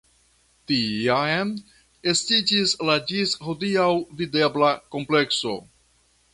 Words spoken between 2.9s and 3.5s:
la ĝis